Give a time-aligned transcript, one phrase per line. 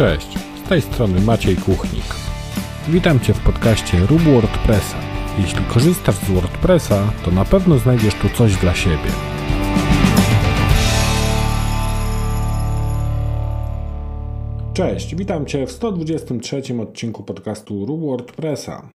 [0.00, 2.04] Cześć, z tej strony Maciej Kuchnik.
[2.88, 4.96] Witam Cię w podcaście Rób WordPressa.
[5.38, 9.10] Jeśli korzystasz z WordPressa, to na pewno znajdziesz tu coś dla siebie.
[14.74, 18.90] Cześć, witam Cię w 123 odcinku podcastu Rób WordPressa.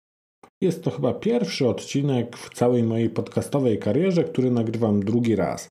[0.62, 5.68] Jest to chyba pierwszy odcinek w całej mojej podcastowej karierze, który nagrywam drugi raz.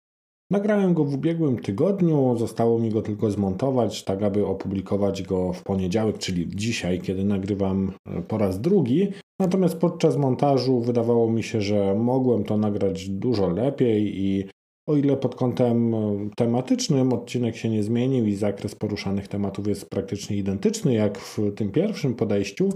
[0.50, 5.62] Nagrałem go w ubiegłym tygodniu, zostało mi go tylko zmontować, tak aby opublikować go w
[5.62, 9.09] poniedziałek, czyli dzisiaj, kiedy nagrywam e, po raz drugi.
[9.40, 14.45] Natomiast podczas montażu wydawało mi się, że mogłem to nagrać dużo lepiej i
[14.88, 19.90] o ile pod kątem e, tematycznym odcinek się nie zmienił i zakres poruszanych tematów jest
[19.90, 22.68] praktycznie identyczny jak w tym pierwszym podejściu,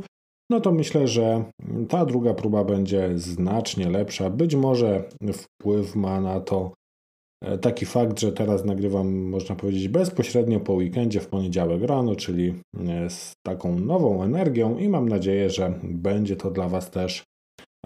[0.51, 1.45] no to myślę, że
[1.89, 4.31] ta druga próba będzie znacznie lepsza.
[4.31, 6.73] Być może wpływ ma na to
[7.61, 12.55] taki fakt, że teraz nagrywam, można powiedzieć, bezpośrednio po weekendzie w poniedziałek rano, czyli
[12.89, 17.23] e, z taką nową energią i mam nadzieję, że będzie to dla Was też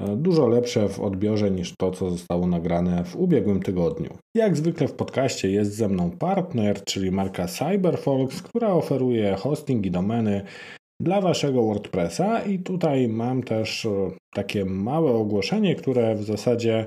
[0.00, 4.10] e, dużo lepsze w odbiorze niż to, co zostało nagrane w ubiegłym tygodniu.
[4.36, 9.90] Jak zwykle w podcaście jest ze mną partner, czyli marka CyberFolks, która oferuje hosting i
[9.90, 10.42] domeny
[11.02, 13.86] dla Waszego WordPressa i tutaj mam też
[14.34, 16.86] takie małe ogłoszenie, które w zasadzie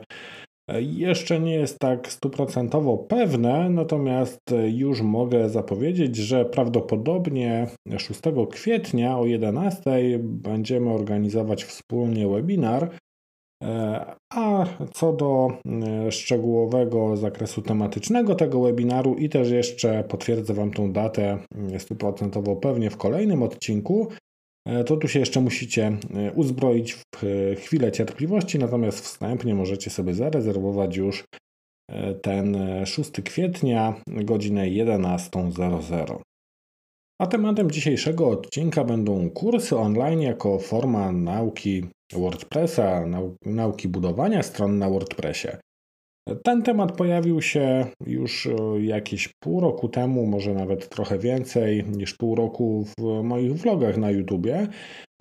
[0.79, 9.25] jeszcze nie jest tak stuprocentowo pewne, natomiast już mogę zapowiedzieć, że prawdopodobnie 6 kwietnia o
[9.25, 9.81] 11
[10.19, 12.89] będziemy organizować wspólnie webinar.
[14.33, 20.91] A co do e, szczegółowego zakresu tematycznego tego webinaru i też jeszcze potwierdzę Wam tą
[20.91, 21.37] datę
[21.77, 24.30] stuprocentowo pewnie w kolejnym odcinku, E,
[24.85, 30.13] to tu się jeszcze musicie e, uzbroić w e, chwilę cierpliwości, natomiast wstępnie możecie sobie
[30.13, 31.23] zarezerwować już
[32.21, 36.21] ten 6 kwietnia, godzinę 11.00.
[37.21, 43.05] A tematem dzisiejszego odcinka będą kursy online jako forma nauki WordPressa,
[43.45, 45.47] nauki budowania stron na WordPressie.
[46.43, 52.13] Ten temat pojawił się już e, jakieś pół roku temu, może nawet trochę więcej niż
[52.13, 54.67] pół roku w moich vlogach na YouTubie.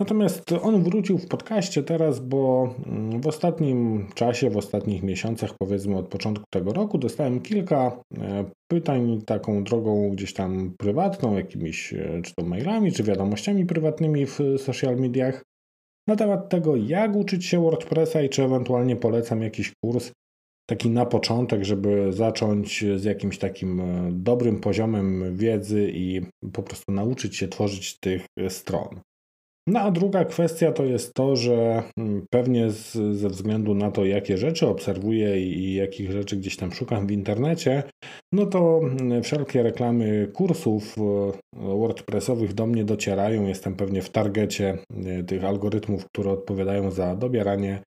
[0.01, 5.97] Natomiast on wrócił w podcaście teraz, bo mm, w ostatnim czasie, w ostatnich miesiącach, powiedzmy
[5.97, 12.21] od początku tego roku, dostałem kilka e, pytań taką drogą gdzieś tam prywatną, jakimiś e,
[12.23, 15.43] czy to mailami, czy wiadomościami prywatnymi w social mediach
[16.07, 20.11] na temat tego, jak uczyć się WordPressa i czy ewentualnie polecam jakiś kurs
[20.71, 26.21] taki na początek, żeby zacząć z jakimś takim e, dobrym poziomem wiedzy i
[26.53, 28.99] po prostu nauczyć się tworzyć tych e, stron.
[29.67, 34.05] No a druga kwestia to jest to, że mm, pewnie z, ze względu na to,
[34.05, 37.83] jakie rzeczy obserwuję i jakich rzeczy gdzieś tam szukam w internecie,
[38.33, 43.47] no to mm, wszelkie reklamy kursów e, WordPressowych do mnie docierają.
[43.47, 44.77] Jestem pewnie w targecie
[45.27, 47.81] tych algorytmów, które odpowiadają za dobieranie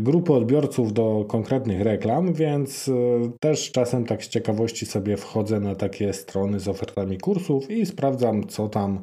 [0.00, 2.92] grupy odbiorców do konkretnych reklam, więc e,
[3.40, 8.46] też czasem tak z ciekawości sobie wchodzę na takie strony z ofertami kursów i sprawdzam,
[8.46, 9.02] co tam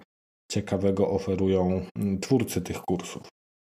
[0.51, 3.28] ciekawego oferują mm, twórcy tych kursów.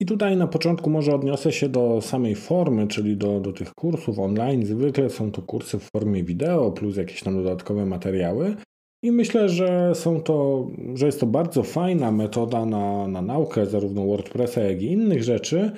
[0.02, 4.20] I tutaj na początku może odniosę się do samej formy, czyli do, do tych kursów
[4.20, 4.66] online.
[4.66, 8.56] Zwykle są to kursy w formie wideo plus jakieś tam dodatkowe materiały.
[9.04, 14.06] I myślę, że są to, że jest to bardzo fajna metoda na, na naukę zarówno
[14.06, 15.72] WordPressa, jak i innych rzeczy,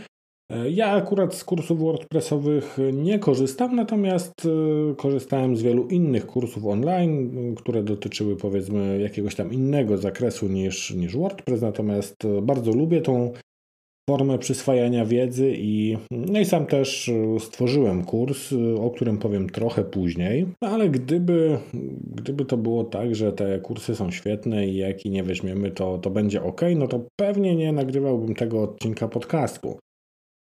[0.70, 7.56] ja akurat z kursów WordPressowych nie korzystam, natomiast e, korzystałem z wielu innych kursów online,
[7.56, 13.32] które dotyczyły powiedzmy jakiegoś tam innego zakresu niż, niż WordPress, natomiast bardzo lubię tą
[14.10, 20.48] formę przyswajania wiedzy i, no i sam też stworzyłem kurs, o którym powiem trochę później,
[20.62, 21.58] no ale gdyby,
[22.16, 26.10] gdyby to było tak, że te kursy są świetne i jaki nie weźmiemy, to, to
[26.10, 29.78] będzie ok, no to pewnie nie nagrywałbym tego odcinka podcastu.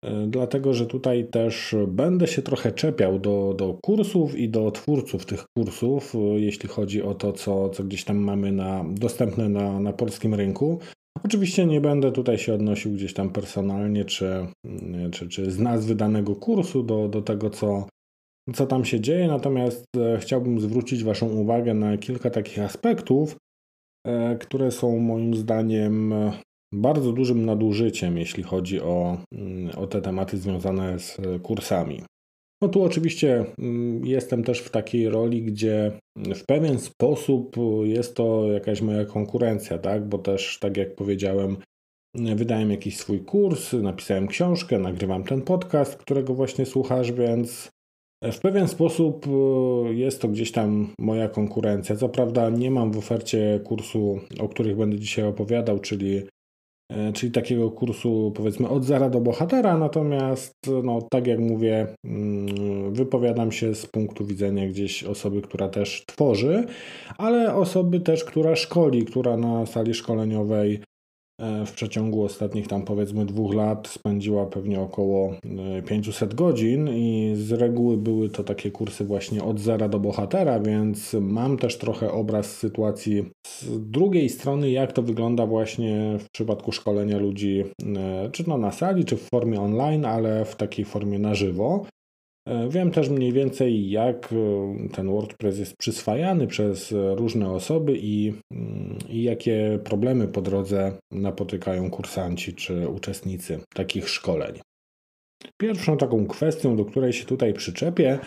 [0.05, 5.25] E, dlatego że tutaj też będę się trochę czepiał do, do kursów i do twórców
[5.25, 9.79] tych kursów, e, jeśli chodzi o to, co, co gdzieś tam mamy na, dostępne na,
[9.79, 10.79] na polskim rynku.
[11.23, 14.47] Oczywiście nie będę tutaj się odnosił gdzieś tam personalnie, czy,
[15.11, 17.87] czy, czy z nazwy danego kursu do, do tego, co,
[18.53, 23.35] co tam się dzieje, natomiast e, chciałbym zwrócić Waszą uwagę na kilka takich aspektów,
[24.39, 26.13] które są moim zdaniem
[26.73, 32.01] bardzo dużym nadużyciem, jeśli chodzi o, mm, o te tematy związane z kursami.
[32.61, 38.51] No tu oczywiście mm, jestem też w takiej roli, gdzie w pewien sposób jest to
[38.51, 40.09] jakaś moja konkurencja, tak?
[40.09, 41.57] Bo też, tak jak powiedziałem,
[42.15, 47.69] wydałem jakiś swój kurs, napisałem książkę, nagrywam ten podcast, którego właśnie słuchasz, więc
[48.31, 49.25] W pewien sposób
[49.91, 51.95] jest to gdzieś tam moja konkurencja.
[51.95, 56.40] Co prawda nie mam w ofercie kursu, o których będę dzisiaj opowiadał, czyli E,
[57.13, 60.53] czyli takiego kursu powiedzmy od zera do bohatera, natomiast
[60.83, 66.65] no, tak jak mówię, mm, wypowiadam się z punktu widzenia gdzieś osoby, która też tworzy,
[67.17, 70.90] ale osoby też, która szkoli, która na sali szkoleniowej E,
[71.65, 75.33] w przeciągu ostatnich tam powiedzmy dwóch lat spędziła pewnie około
[75.87, 80.59] 500 e, godzin i z reguły były to takie kursy właśnie od zera do bohatera,
[80.59, 86.71] więc mam też trochę obraz sytuacji z drugiej strony, jak to wygląda właśnie w przypadku
[86.71, 87.63] szkolenia ludzi,
[87.97, 91.85] e, czy no na sali, czy w formie online, ale w takiej formie na żywo.
[92.47, 98.33] E, wiem też mniej więcej, jak e, ten WordPress jest przyswajany przez różne osoby i,
[98.51, 104.59] mm, i, jakie problemy po drodze napotykają kursanci czy uczestnicy takich szkoleń.
[105.57, 108.19] Pierwszą taką kwestią, do której się tutaj przyczepię,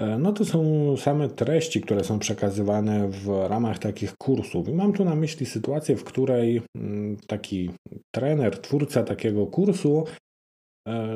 [0.00, 4.68] e, no to są same treści, które są przekazywane w ramach takich kursów.
[4.68, 7.70] I mam tu na myśli sytuację, w której mm, taki
[8.14, 10.23] trener, twórca takiego kursu E,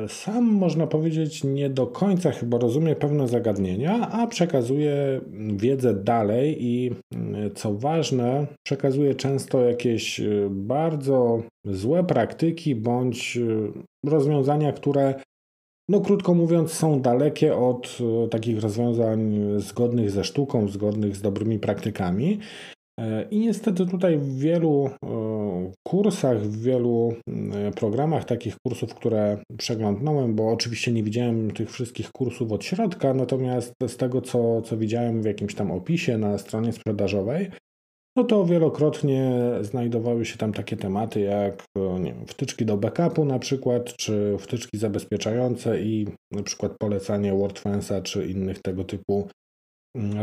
[0.07, 5.21] sam, można powiedzieć, nie do końca chyba rozumie pewne zagadnienia, a przekazuje
[5.55, 14.09] wiedzę dalej i mm, co ważne, przekazuje często jakieś e, bardzo złe praktyki bądź e,
[14.09, 15.13] rozwiązania, które,
[15.89, 17.97] no krótko mówiąc, są dalekie od
[18.31, 22.39] takich rozwiązań zgodnych ze sztuką, zgodnych z dobrymi praktykami.
[23.31, 27.13] I niestety tutaj w wielu e, kursach, w wielu
[27.53, 33.13] e, programach takich kursów, które przeglądnąłem, bo oczywiście nie widziałem tych wszystkich kursów od środka,
[33.13, 37.49] natomiast z tego, co, co widziałem w jakimś tam opisie na stronie sprzedażowej,
[38.15, 39.31] no to wielokrotnie
[39.61, 44.37] znajdowały się tam takie tematy jak e, nie wiem, wtyczki do backupu na przykład, czy
[44.39, 49.27] wtyczki zabezpieczające i na przykład polecanie WordFensa czy innych tego typu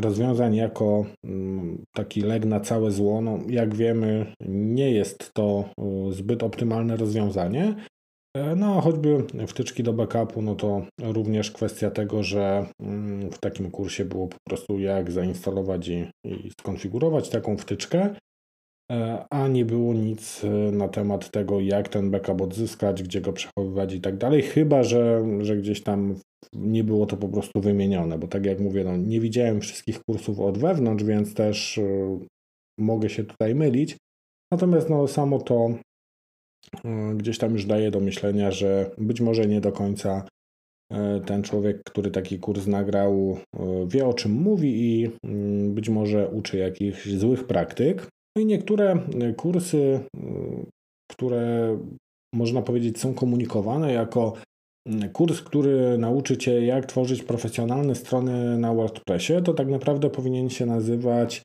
[0.01, 3.21] rozwiązań jako mm, taki leg na całe zło.
[3.21, 5.65] No, jak wiemy, nie jest to
[6.11, 7.75] zbyt optymalne rozwiązanie.
[8.37, 13.71] E, no, choćby wtyczki do backupu, no to również kwestia tego, że mm, w takim
[13.71, 18.15] kursie było po prostu jak zainstalować i, i skonfigurować taką wtyczkę.
[18.93, 23.33] E, a nie było nic e, na temat tego, jak ten backup odzyskać, gdzie go
[23.33, 26.15] przechowywać i tak dalej, chyba że, że gdzieś tam
[26.53, 30.41] nie było to po prostu wymienione, bo tak jak mówię, no, nie widziałem wszystkich kursów
[30.41, 32.19] od wewnątrz, więc też e,
[32.79, 33.97] mogę się tutaj mylić.
[34.53, 35.71] Natomiast no, samo to
[37.15, 40.29] gdzieś tam już daje do myślenia, że być może nie do końca
[41.27, 43.37] ten człowiek, który taki kurs nagrał,
[43.87, 48.09] wie o czym mówi i mm, być może uczy jakichś złych praktyk.
[48.37, 50.21] No i niektóre e, kursy, e,
[51.11, 51.79] które
[52.35, 54.33] można powiedzieć są komunikowane jako
[55.13, 60.67] kurs, który nauczy Cię, jak tworzyć profesjonalne strony na WordPressie, to tak naprawdę powinien się
[60.67, 61.43] nazywać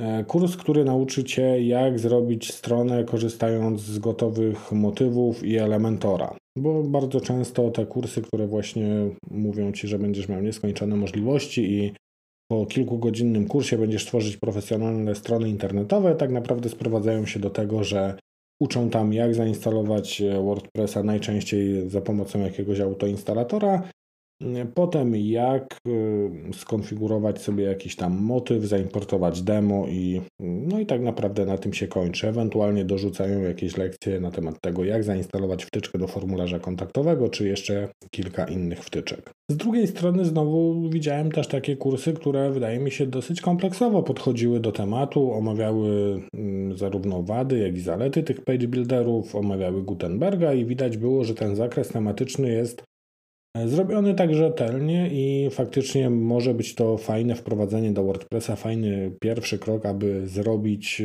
[0.00, 6.36] e, kurs, który nauczy Cię, jak zrobić stronę korzystając z gotowych motywów i Elementora.
[6.58, 8.88] Bo bardzo często te kursy, które właśnie
[9.30, 11.92] mówią Ci, że będziesz miał nieskończone możliwości i
[12.52, 18.18] po kilkugodzinnym kursie będziesz tworzyć profesjonalne strony internetowe, tak naprawdę sprowadzają się do tego, że
[18.60, 23.82] uczą tam jak zainstalować WordPressa najczęściej za pomocą jakiegoś autoinstalatora,
[24.74, 31.46] Potem jak y, skonfigurować sobie jakiś tam motyw, zaimportować demo i no i tak naprawdę
[31.46, 32.28] na tym się kończy.
[32.28, 37.88] Ewentualnie dorzucają jakieś lekcje na temat tego, jak zainstalować wtyczkę do formularza kontaktowego, czy jeszcze
[38.10, 39.30] kilka innych wtyczek.
[39.50, 44.60] Z drugiej strony znowu widziałem też takie kursy, które wydaje mi się dosyć kompleksowo podchodziły
[44.60, 50.64] do tematu, omawiały mm, zarówno wady, jak i zalety tych page builderów, omawiały Gutenberga i
[50.64, 52.82] widać było, że ten zakres tematyczny jest
[53.56, 59.86] Zrobiony tak rzetelnie i faktycznie może być to fajne wprowadzenie do WordPressa, fajny pierwszy krok,
[59.86, 61.02] aby zrobić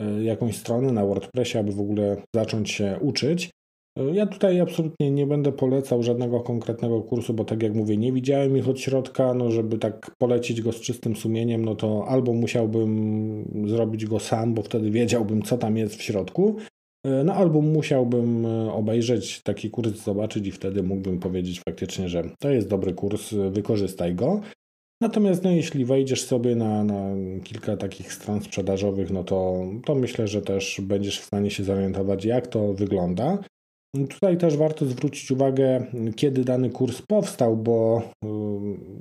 [0.00, 3.50] e, jakąś stronę na WordPressie, aby w ogóle zacząć się uczyć.
[3.98, 8.12] E, ja tutaj absolutnie nie będę polecał żadnego konkretnego kursu, bo tak jak mówię, nie
[8.12, 12.32] widziałem ich od środka, no żeby tak polecić go z czystym sumieniem, no to albo
[12.32, 16.56] musiałbym zrobić go sam, bo wtedy wiedziałbym, co tam jest w środku,
[17.04, 22.50] no albo musiałbym e, obejrzeć taki kurs, zobaczyć i wtedy mógłbym powiedzieć faktycznie, że to
[22.50, 24.40] jest dobry kurs, wykorzystaj go.
[25.00, 27.04] Natomiast no, jeśli wejdziesz sobie na, na
[27.44, 32.24] kilka takich stron sprzedażowych, no to, to myślę, że też będziesz w stanie się zorientować,
[32.24, 33.38] jak to wygląda.
[34.08, 38.28] Tutaj też warto zwrócić uwagę, kiedy dany kurs powstał, bo y,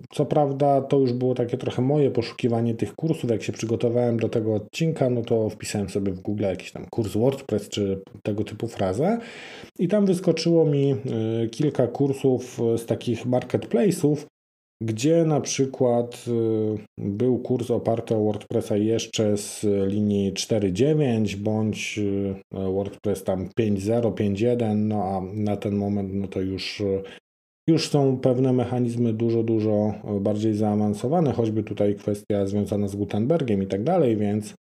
[0.10, 3.30] co prawda to już było takie trochę moje poszukiwanie tych kursów.
[3.30, 7.14] Jak się przygotowałem do tego odcinka, no to wpisałem sobie w Google jakiś tam kurs
[7.14, 9.18] WordPress czy tego typu frazę
[9.80, 10.96] i tam wyskoczyło mi
[11.44, 14.26] y, kilka kursów z takich marketplace'ów,
[14.82, 16.26] gdzie na przykład
[16.98, 22.00] był kurs oparty o WordPressa jeszcze z linii 4.9 bądź
[22.52, 26.84] WordPress tam 5.0, 5.1, no a na ten moment no to już
[27.68, 33.68] już są pewne mechanizmy dużo, dużo bardziej zaawansowane, choćby tutaj kwestia związana z Gutenbergiem i
[33.68, 34.54] tak dalej, więc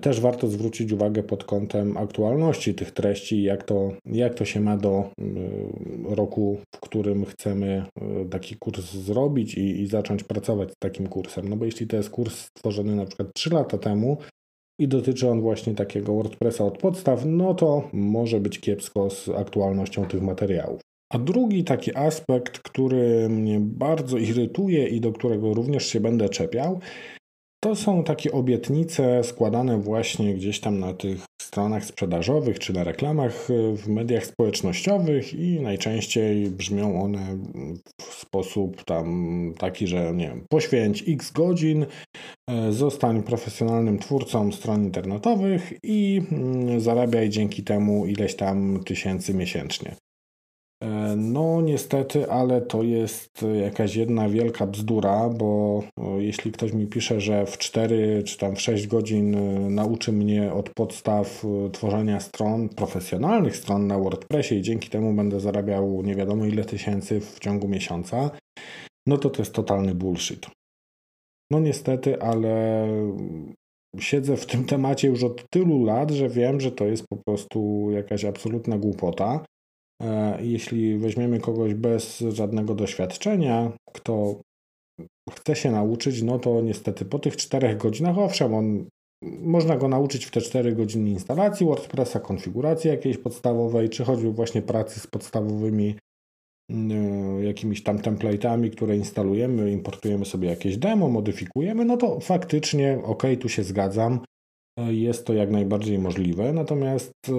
[0.00, 4.76] też warto zwrócić uwagę pod kątem aktualności tych treści, jak to, jak to się ma
[4.76, 7.84] do y, roku, w którym chcemy
[8.24, 11.48] y, taki kurs zrobić i, i zacząć pracować z takim kursem.
[11.48, 14.16] No bo jeśli to jest kurs stworzony na przykład 3 lata temu
[14.78, 20.06] i dotyczy on właśnie takiego WordPressa od podstaw, no to może być kiepsko z aktualnością
[20.06, 20.80] tych materiałów.
[21.12, 26.80] A drugi taki aspekt, który mnie bardzo irytuje i do którego również się będę czepiał,
[27.64, 33.48] to są takie obietnice składane właśnie gdzieś tam na tych stronach sprzedażowych czy na reklamach
[33.76, 37.38] w mediach społecznościowych i najczęściej brzmią one
[38.00, 41.86] w sposób tam taki, że nie wiem, poświęć x godzin,
[42.50, 49.96] e, zostań profesjonalnym twórcą stron internetowych i mm, zarabiaj dzięki temu ileś tam tysięcy miesięcznie.
[50.82, 55.82] E, no, niestety, ale to jest jakaś jedna wielka bzdura, bo
[56.18, 60.52] jeśli ktoś mi pisze, że w 4 czy tam w 6 godzin e, nauczy mnie
[60.52, 66.14] od podstaw e, tworzenia stron, profesjonalnych stron na WordPressie i dzięki temu będę zarabiał nie
[66.14, 68.30] wiadomo ile tysięcy w ciągu miesiąca,
[69.06, 70.46] no to to jest totalny bullshit.
[71.50, 72.86] No niestety, ale
[73.98, 77.88] siedzę w tym temacie już od tylu lat, że wiem, że to jest po prostu
[77.90, 79.44] jakaś absolutna głupota.
[80.02, 84.40] E, jeśli weźmiemy kogoś bez żadnego doświadczenia, kto
[85.30, 88.86] chce się nauczyć, no to niestety po tych czterech godzinach, owszem, on,
[89.42, 94.62] można go nauczyć w te 4 godziny instalacji WordPressa, konfiguracji jakiejś podstawowej, czy choćby właśnie
[94.62, 95.94] pracy z podstawowymi
[96.70, 96.74] y,
[97.44, 103.48] jakimiś tam template'ami, które instalujemy, importujemy sobie jakieś demo, modyfikujemy, no to faktycznie, ok, tu
[103.48, 104.20] się zgadzam,
[104.78, 106.52] jest to jak najbardziej możliwe.
[106.52, 107.32] Natomiast e,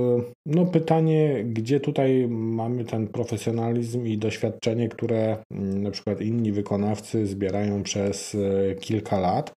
[0.45, 7.25] no, pytanie, gdzie tutaj mamy ten profesjonalizm i doświadczenie, które mm, na przykład inni wykonawcy
[7.27, 9.53] zbierają przez e, kilka lat.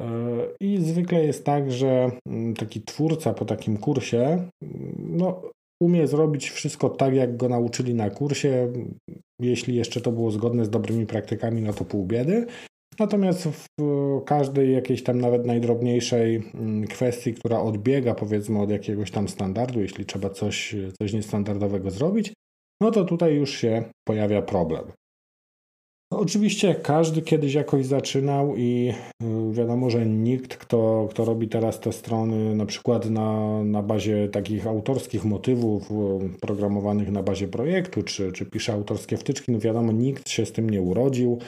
[0.00, 0.04] E,
[0.60, 5.42] I zwykle jest tak, że mm, taki twórca po takim kursie mm, no,
[5.82, 8.72] umie zrobić wszystko tak, jak go nauczyli na kursie.
[9.40, 12.46] Jeśli jeszcze to było zgodne z dobrymi praktykami, no to pół biedy.
[12.98, 13.66] Natomiast w
[14.24, 20.04] każdej jakiejś tam nawet najdrobniejszej mm, kwestii, która odbiega powiedzmy od jakiegoś tam standardu, jeśli
[20.06, 22.32] trzeba coś, coś niestandardowego zrobić,
[22.82, 24.92] no to tutaj już się pojawia problem.
[26.12, 28.92] No oczywiście każdy kiedyś jakoś zaczynał i
[29.22, 34.28] y, wiadomo, że nikt, kto, kto robi teraz te strony na przykład na, na bazie
[34.28, 35.94] takich autorskich motywów y,
[36.40, 40.70] programowanych na bazie projektu, czy, czy pisze autorskie wtyczki, no wiadomo, nikt się z tym
[40.70, 41.38] nie urodził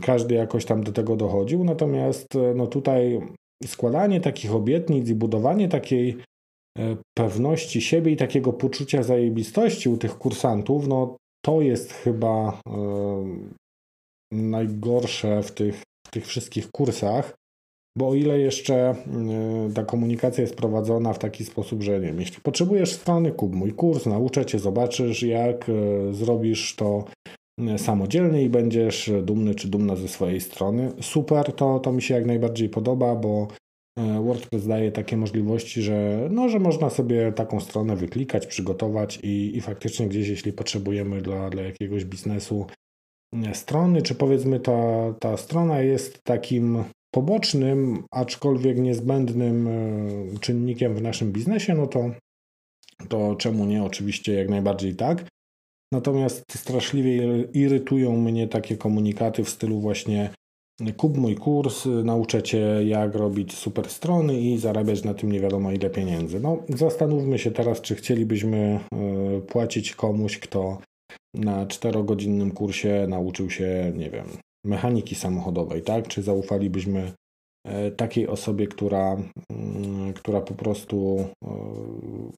[0.00, 1.64] każdy jakoś tam do tego dochodził.
[1.64, 3.20] Natomiast e, no tutaj
[3.66, 6.16] składanie takich obietnic i budowanie takiej
[6.78, 12.80] e, pewności siebie i takiego poczucia zajebistości u tych kursantów, no to jest chyba e,
[14.32, 17.34] najgorsze w tych, w tych wszystkich kursach.
[17.98, 18.94] Bo o ile jeszcze
[19.74, 23.72] ta komunikacja jest prowadzona w taki sposób, że nie wiem, jeśli potrzebujesz strony, kup mój
[23.72, 25.66] kurs, nauczę cię, zobaczysz jak
[26.12, 27.04] zrobisz to
[27.76, 30.92] samodzielnie i będziesz dumny czy dumna ze swojej strony.
[31.00, 33.48] Super, to, to mi się jak najbardziej podoba, bo
[33.98, 39.56] e, WordPress daje takie możliwości, że, no, że można sobie taką stronę wyklikać, przygotować i,
[39.56, 42.66] i faktycznie gdzieś, jeśli potrzebujemy dla, dla jakiegoś biznesu
[43.32, 46.84] e, strony, czy powiedzmy ta, ta strona jest takim
[47.14, 52.10] pobocznym, aczkolwiek niezbędnym e, czynnikiem w naszym biznesie, no to,
[53.08, 53.84] to czemu nie?
[53.84, 55.24] Oczywiście jak najbardziej tak.
[55.92, 60.30] Natomiast straszliwie irytują mnie takie komunikaty w stylu właśnie
[60.96, 65.72] kup mój kurs, nauczę Cię jak robić super strony i zarabiać na tym nie wiadomo
[65.72, 66.40] ile pieniędzy.
[66.40, 70.78] No zastanówmy się teraz, czy chcielibyśmy e, płacić komuś, kto
[71.34, 74.26] na czterogodzinnym kursie nauczył się, nie wiem,
[74.64, 76.08] mechaniki samochodowej, tak?
[76.08, 77.12] Czy zaufalibyśmy
[77.96, 79.16] takiej osobie, która,
[79.50, 81.26] mm, która po prostu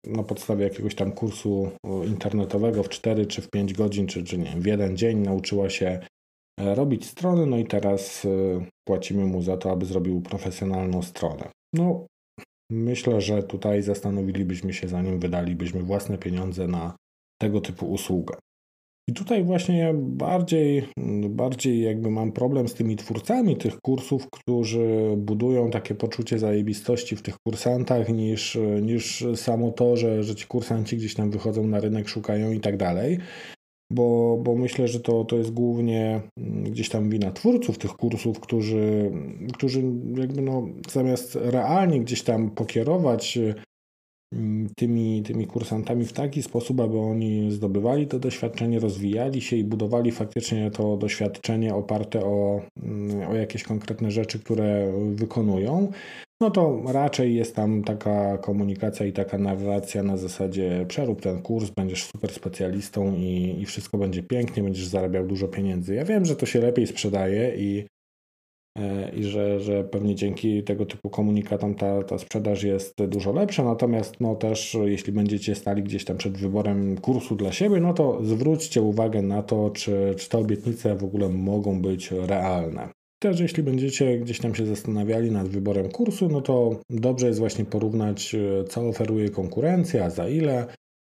[0.06, 4.25] e, na podstawie jakiegoś tam kursu e, internetowego w 4 czy w 5 godzin, czy,
[4.25, 6.00] czy nie w jeden dzień nauczyła się
[6.61, 8.26] robić strony, no i teraz
[8.88, 11.50] płacimy mu za to, aby zrobił profesjonalną stronę.
[11.75, 12.06] No,
[12.70, 16.97] myślę, że tutaj zastanowilibyśmy się, zanim wydalibyśmy własne pieniądze na
[17.40, 18.35] tego typu usługę.
[19.09, 20.88] I tutaj właśnie bardziej,
[21.29, 27.23] bardziej jakby mam problem z tymi twórcami tych kursów, którzy budują takie poczucie zajebistości w
[27.23, 32.09] tych kursantach, niż, niż samo to, że, że ci kursanci gdzieś tam wychodzą na rynek,
[32.09, 33.19] szukają i tak dalej.
[33.93, 36.21] bo, bo myślę, że to, to jest głównie
[36.65, 39.11] gdzieś tam wina twórców tych kursów, którzy,
[39.55, 39.83] którzy
[40.17, 43.38] jakby no, zamiast realnie gdzieś tam pokierować
[44.76, 50.12] tymi, tymi kursantami w taki sposób, aby oni zdobywali to doświadczenie, rozwijali się i budowali
[50.12, 55.92] faktycznie to doświadczenie oparte o, mm, o jakieś konkretne rzeczy, które wykonują,
[56.40, 61.70] no to raczej jest tam taka komunikacja i taka narracja na zasadzie przerób ten kurs,
[61.70, 65.94] będziesz super specjalistą i, i wszystko będzie pięknie, będziesz zarabiał dużo pieniędzy.
[65.94, 67.87] Ja wiem, że to się lepiej sprzedaje i,
[69.16, 74.20] i że, że pewnie dzięki tego typu komunikatom ta, ta sprzedaż jest dużo lepsza, natomiast
[74.20, 78.82] no też jeśli będziecie stali gdzieś tam przed wyborem kursu dla siebie, no to zwróćcie
[78.82, 82.88] uwagę na to, czy, czy te obietnice w ogóle mogą być realne.
[83.18, 87.64] Też jeśli będziecie gdzieś tam się zastanawiali nad wyborem kursu, no to dobrze jest właśnie
[87.64, 90.66] porównać, e, co oferuje konkurencja, za ile,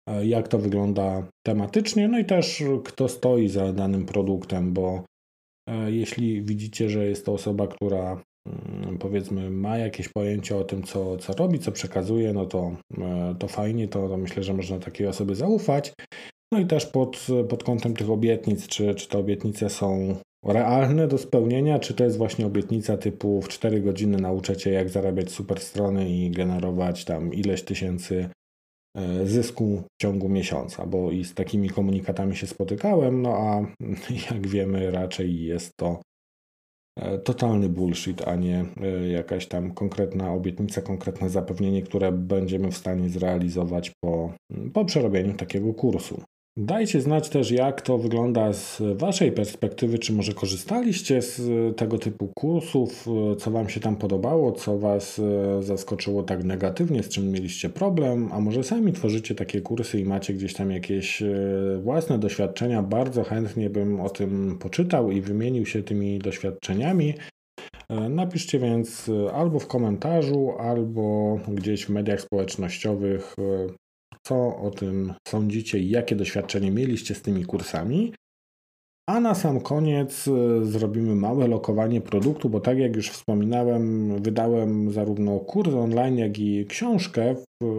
[0.09, 5.03] e, jak to wygląda tematycznie, no i też kto stoi za danym produktem, bo e,
[5.89, 11.17] jeśli widzicie, że jest to osoba, która mm, powiedzmy ma jakieś pojęcie o tym, co,
[11.17, 12.77] co robi, co przekazuje, no to,
[13.39, 15.93] to fajnie, to, to myślę, że można takiej osobie zaufać.
[16.53, 21.19] No i też pod, pod kątem tych obietnic, czy, czy te obietnice są realne do
[21.19, 25.61] spełnienia, czy to jest właśnie obietnica typu w 4 godziny nauczę Cię jak zarabiać super
[25.61, 28.31] strony i generować tam ileś tysięcy e,
[29.25, 33.61] zysku w ciągu miesiąca, bo i z takimi komunikatami się spotykałem, no a
[34.31, 36.01] jak wiemy raczej jest to
[36.97, 42.77] e, totalny bullshit, a nie e, jakaś tam konkretna obietnica, konkretne zapewnienie, które będziemy w
[42.77, 44.33] stanie zrealizować po,
[44.73, 46.23] po przerobieniu takiego kursu.
[46.63, 49.99] Dajcie znać też, jak to wygląda z Waszej perspektywy.
[49.99, 51.43] Czy może korzystaliście z
[51.77, 53.07] tego typu kursów?
[53.39, 54.53] Co Wam się tam podobało?
[54.53, 57.03] Co Was e, zaskoczyło tak negatywnie?
[57.03, 58.29] Z czym mieliście problem?
[58.33, 61.29] A może sami tworzycie takie kursy i macie gdzieś tam jakieś e,
[61.83, 62.83] własne doświadczenia?
[62.83, 67.15] Bardzo chętnie bym o tym poczytał i wymienił się tymi doświadczeniami.
[67.89, 73.37] E, napiszcie więc albo w komentarzu, albo gdzieś w mediach społecznościowych
[74.27, 78.13] co o tym sądzicie i jakie doświadczenie mieliście z tymi kursami.
[79.09, 84.93] A na sam koniec e, zrobimy małe lokowanie produktu, bo tak jak już wspominałem, wydałem
[84.93, 87.35] zarówno kurs online, jak i książkę.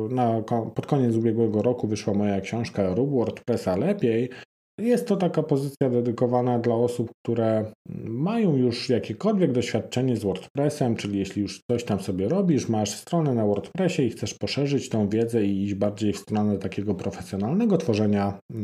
[0.09, 0.41] Na,
[0.75, 4.29] pod koniec ubiegłego roku wyszła moja książka Rób WordPressa lepiej.
[4.77, 7.71] Jest to taka pozycja dedykowana dla osób, które
[8.05, 13.33] mają już jakiekolwiek doświadczenie z WordPressem, czyli jeśli już coś tam sobie robisz, masz stronę
[13.33, 18.39] na WordPressie i chcesz poszerzyć tą wiedzę i iść bardziej w stronę takiego profesjonalnego tworzenia
[18.51, 18.55] y,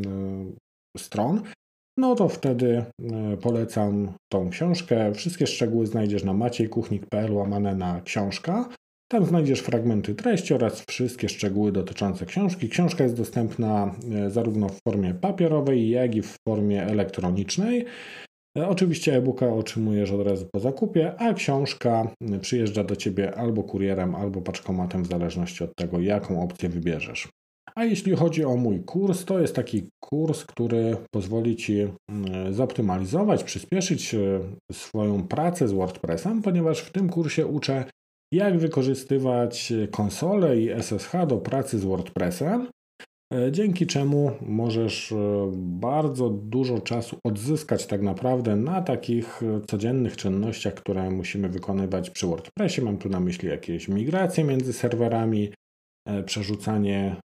[0.98, 1.42] stron,
[1.98, 2.84] no to wtedy
[3.34, 5.12] y, polecam tą książkę.
[5.12, 8.68] Wszystkie szczegóły znajdziesz na maciejkuchnik.pl łamane na książka.
[9.10, 12.68] Tam znajdziesz fragmenty treści oraz wszystkie szczegóły dotyczące książki.
[12.68, 17.84] Książka jest dostępna e, zarówno w formie papierowej, jak i w formie elektronicznej.
[18.58, 23.62] E, oczywiście e-booka otrzymujesz od razu po zakupie, a książka e, przyjeżdża do ciebie albo
[23.62, 27.28] kurierem, albo paczkomatem, w zależności od tego, jaką opcję wybierzesz.
[27.74, 31.74] A jeśli chodzi o mój kurs, to jest taki kurs, który pozwoli Ci
[32.50, 34.14] zoptymalizować, przyspieszyć
[34.72, 37.84] swoją pracę z WordPressem, ponieważ w tym kursie uczę
[38.32, 42.68] jak wykorzystywać konsolę i SSH do pracy z WordPressem,
[43.34, 45.16] e, dzięki czemu możesz e,
[45.54, 52.26] bardzo dużo czasu odzyskać tak naprawdę na takich e, codziennych czynnościach, które musimy wykonywać przy
[52.26, 52.82] WordPressie.
[52.82, 55.52] Mam tu na myśli jakieś migracje między serwerami,
[56.26, 57.16] przerzucanie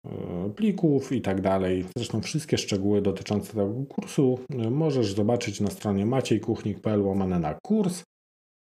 [0.56, 1.84] plików i tak dalej.
[1.96, 4.38] Zresztą wszystkie szczegóły dotyczące tego kursu
[4.70, 8.02] możesz zobaczyć na stronie maciejkuchnik.pl łamane na kurs.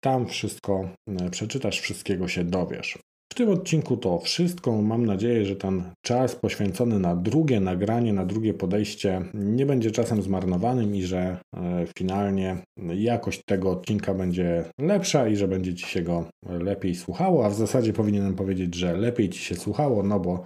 [0.04, 2.98] Tam wszystko e, przeczytasz, wszystkiego się dowiesz.
[3.32, 4.82] W tym odcinku to wszystko.
[4.82, 10.22] Mam nadzieję, że ten czas poświęcony na drugie nagranie, na drugie podejście nie będzie czasem
[10.22, 12.56] zmarnowanym i że e, finalnie
[12.94, 17.46] jakość tego odcinka będzie lepsza i że będzie Ci się go lepiej słuchało.
[17.46, 20.44] A w zasadzie powinienem powiedzieć, że lepiej Ci się słuchało, no bo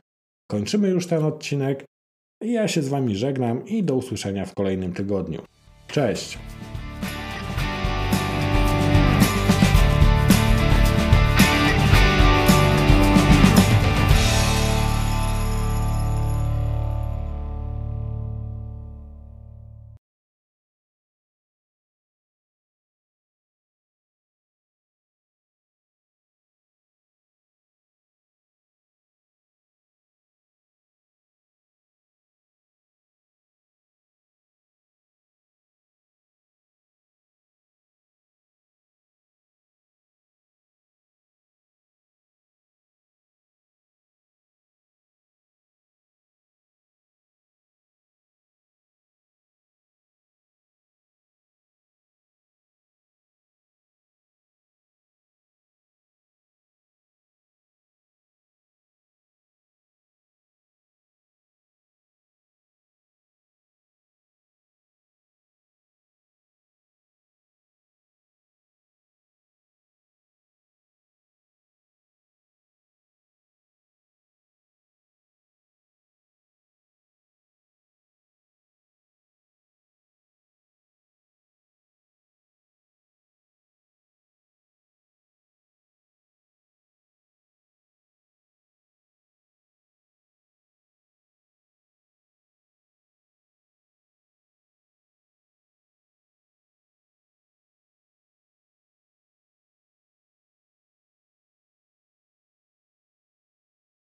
[0.51, 1.85] kończymy już ten odcinek.
[2.45, 5.43] Ja się z Wami żegnam i do usłyszenia w kolejnym tygodniu.
[5.89, 6.39] Cześć!